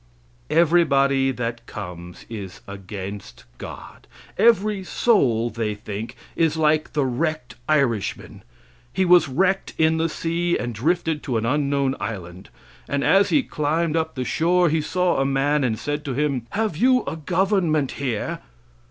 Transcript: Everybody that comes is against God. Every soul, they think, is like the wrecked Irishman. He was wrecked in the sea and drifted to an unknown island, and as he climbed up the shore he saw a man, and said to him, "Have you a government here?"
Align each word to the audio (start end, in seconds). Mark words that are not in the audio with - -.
Everybody 0.49 1.29
that 1.29 1.67
comes 1.67 2.25
is 2.27 2.61
against 2.67 3.43
God. 3.59 4.07
Every 4.35 4.83
soul, 4.83 5.51
they 5.51 5.75
think, 5.75 6.15
is 6.35 6.57
like 6.57 6.93
the 6.93 7.05
wrecked 7.05 7.53
Irishman. 7.69 8.41
He 8.91 9.05
was 9.05 9.27
wrecked 9.29 9.75
in 9.77 9.97
the 9.97 10.09
sea 10.09 10.57
and 10.57 10.73
drifted 10.73 11.21
to 11.21 11.37
an 11.37 11.45
unknown 11.45 11.95
island, 11.99 12.49
and 12.89 13.03
as 13.03 13.29
he 13.29 13.43
climbed 13.43 13.95
up 13.95 14.15
the 14.15 14.25
shore 14.25 14.69
he 14.69 14.81
saw 14.81 15.17
a 15.19 15.23
man, 15.23 15.63
and 15.63 15.77
said 15.77 16.03
to 16.05 16.15
him, 16.15 16.47
"Have 16.49 16.77
you 16.77 17.03
a 17.05 17.15
government 17.15 17.91
here?" 17.91 18.39